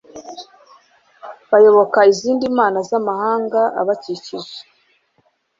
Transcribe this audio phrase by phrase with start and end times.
[1.51, 4.53] bayoboka izindi mana z'amahanga abakikije